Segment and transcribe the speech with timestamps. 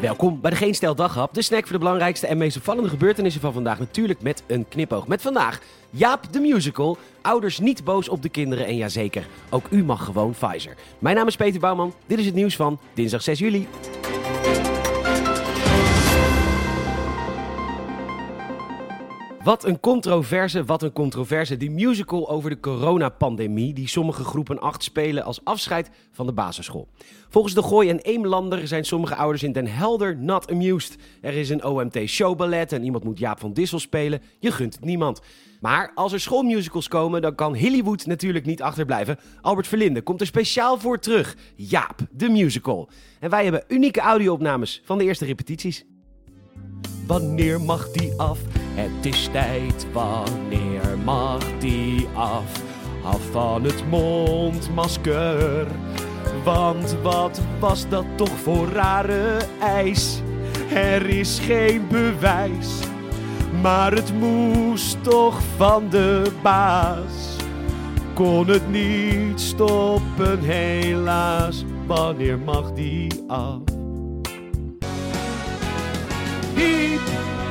[0.00, 3.40] Welkom bij de Geen Stel Daghap, de snack voor de belangrijkste en meest opvallende gebeurtenissen
[3.40, 3.78] van vandaag.
[3.78, 5.06] Natuurlijk met een knipoog.
[5.06, 9.84] Met vandaag Jaap de Musical, ouders niet boos op de kinderen en jazeker, ook u
[9.84, 10.76] mag gewoon Pfizer.
[10.98, 13.68] Mijn naam is Peter Bouwman, dit is het nieuws van dinsdag 6 juli.
[19.44, 21.56] Wat een controverse, wat een controverse.
[21.56, 26.88] Die musical over de coronapandemie die sommige groepen 8 spelen als afscheid van de basisschool.
[27.28, 30.96] Volgens de Gooi en Eemlander zijn sommige ouders in Den Helder not amused.
[31.20, 34.22] Er is een OMT showballet en iemand moet Jaap van Dissel spelen.
[34.38, 35.20] Je gunt het niemand.
[35.60, 39.18] Maar als er schoolmusicals komen, dan kan Hollywood natuurlijk niet achterblijven.
[39.40, 41.36] Albert Verlinde komt er speciaal voor terug.
[41.56, 42.88] Jaap, de musical.
[43.20, 45.84] En wij hebben unieke audio-opnames van de eerste repetities.
[47.06, 48.38] Wanneer mag die af?
[48.80, 52.62] Het is tijd, wanneer mag die af?
[53.04, 55.66] Af van het mondmasker.
[56.44, 60.22] Want wat was dat toch voor rare ijs?
[60.74, 62.78] Er is geen bewijs,
[63.62, 67.36] maar het moest toch van de baas.
[68.14, 71.64] Kon het niet stoppen, helaas.
[71.86, 73.70] Wanneer mag die af?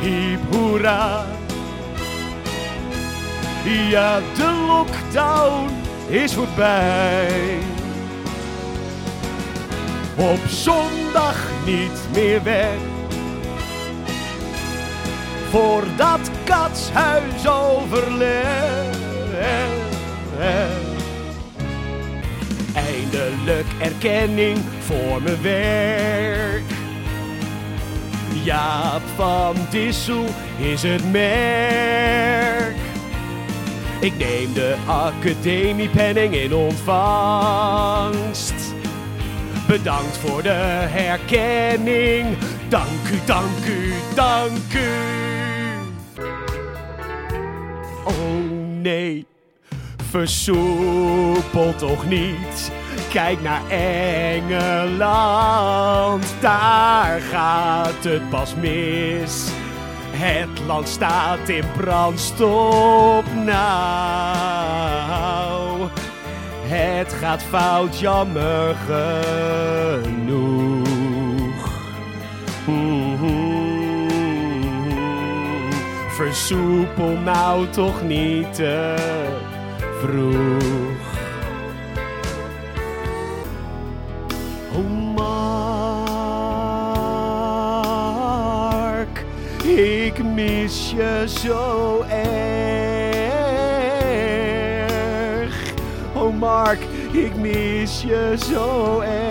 [0.01, 1.25] Hiep, hoera.
[3.63, 5.69] Ja, de lockdown
[6.07, 7.57] is voorbij.
[10.15, 12.77] Op zondag niet meer weg.
[15.49, 18.97] Voor dat katshuis overleg.
[22.73, 26.68] Eindelijk erkenning voor mijn werk.
[28.43, 30.25] Jaap van Dissel
[30.57, 32.75] is het merk.
[33.99, 37.73] Ik neem de academiepenning in ontvangst.
[39.67, 40.49] Bedankt voor de
[40.89, 42.37] herkenning.
[42.69, 44.89] Dank u, dank u, dank u.
[48.03, 48.51] Oh
[48.81, 49.25] nee,
[50.09, 52.71] versoepel toch niet.
[53.09, 55.05] Kijk naar Engeland,
[56.39, 59.47] daar gaat het pas mis.
[60.11, 63.59] Het land staat in brand, stop nou.
[66.61, 70.29] Het gaat fout, jammer genoeg.
[76.15, 78.95] Versoepel nou toch niet te
[80.01, 81.18] vroeg.
[89.77, 92.23] Ik mis je zo erg.
[96.13, 96.79] Oh Mark,
[97.11, 99.27] ik mis je zo erg.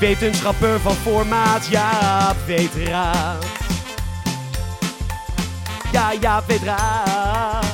[0.00, 3.44] Wetenschapper van formaat, ja, weet raad.
[5.92, 7.64] Ja, ja, weet raad.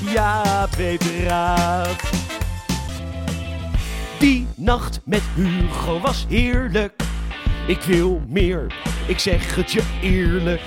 [0.00, 2.07] Ja, weet raad.
[4.60, 7.02] Nacht met Hugo was heerlijk.
[7.66, 8.74] Ik wil meer,
[9.06, 10.62] ik zeg het je eerlijk.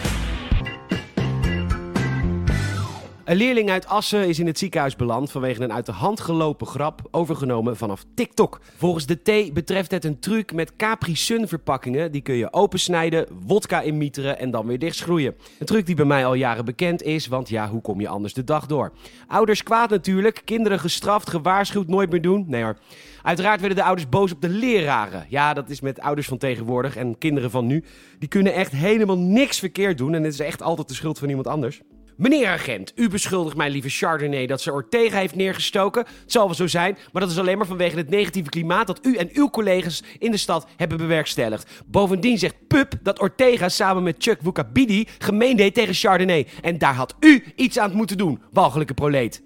[3.31, 6.68] Een leerling uit Assen is in het ziekenhuis beland vanwege een uit de hand gelopen
[6.68, 8.62] grap overgenomen vanaf TikTok.
[8.78, 12.12] Volgens de T betreft het een truc met Capri Sun verpakkingen.
[12.12, 15.36] Die kun je opensnijden, wodka inmieteren en dan weer dichtschroeien.
[15.59, 18.34] Een truc die bij mij al jaren bekend is, want ja, hoe kom je anders
[18.34, 18.91] de dag door?
[19.28, 22.46] Ouders kwaad natuurlijk, kinderen gestraft, gewaarschuwd, nooit meer doen.
[22.47, 22.78] Nee hoor.
[23.22, 25.25] Uiteraard werden de ouders boos op de leraren.
[25.30, 27.84] Ja, dat is met ouders van tegenwoordig en kinderen van nu.
[28.20, 31.30] Die kunnen echt helemaal niks verkeerd doen en het is echt altijd de schuld van
[31.30, 31.81] iemand anders.
[32.17, 36.05] Meneer agent, u beschuldigt mijn lieve Chardonnay dat ze Ortega heeft neergestoken.
[36.22, 39.05] Het zal wel zo zijn, maar dat is alleen maar vanwege het negatieve klimaat dat
[39.05, 41.69] u en uw collega's in de stad hebben bewerkstelligd.
[41.85, 46.47] Bovendien zegt Pup dat Ortega samen met Chuck Wukabidi gemeen deed tegen Chardonnay.
[46.61, 49.41] En daar had u iets aan moeten doen, walgelijke proleet.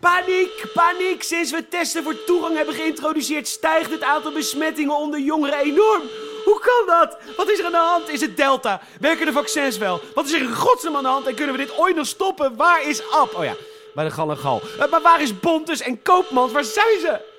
[0.00, 1.22] Paniek, paniek!
[1.22, 6.02] Sinds we testen voor toegang hebben geïntroduceerd, stijgt het aantal besmettingen onder jongeren enorm.
[6.44, 7.18] Hoe kan dat?
[7.36, 8.08] Wat is er aan de hand?
[8.08, 8.80] Is het Delta?
[9.00, 10.00] Werken de vaccins wel?
[10.14, 11.26] Wat is er in godsnaam aan de hand?
[11.26, 12.56] En kunnen we dit ooit nog stoppen?
[12.56, 13.34] Waar is Ab?
[13.34, 13.54] Oh ja,
[13.94, 14.62] bij de Gal en Gal.
[14.78, 16.52] Uh, maar waar is Bontes en Koopmans?
[16.52, 17.32] Waar zijn ze?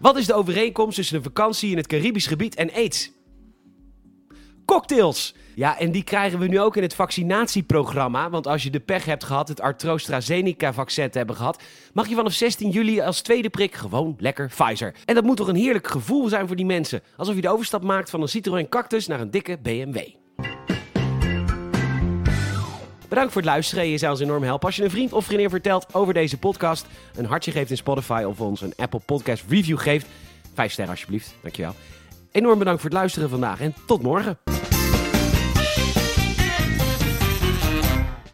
[0.00, 3.10] Wat is de overeenkomst tussen een vakantie in het Caribisch gebied en aids?
[4.70, 5.34] Cocktails!
[5.54, 8.30] Ja, en die krijgen we nu ook in het vaccinatieprogramma.
[8.30, 11.62] Want als je de pech hebt gehad het AstraZeneca-vaccin te hebben gehad...
[11.92, 14.94] mag je vanaf 16 juli als tweede prik gewoon lekker Pfizer.
[15.04, 17.02] En dat moet toch een heerlijk gevoel zijn voor die mensen.
[17.16, 19.96] Alsof je de overstap maakt van een Citroën Cactus naar een dikke BMW.
[23.08, 23.88] Bedankt voor het luisteren.
[23.88, 26.86] Je zou ons enorm helpen als je een vriend of vriendin vertelt over deze podcast.
[27.16, 30.06] Een hartje geeft in Spotify of ons een Apple Podcast review geeft.
[30.54, 31.34] Vijf sterren alsjeblieft.
[31.42, 31.74] Dankjewel.
[32.32, 34.38] Enorm bedankt voor het luisteren vandaag en tot morgen.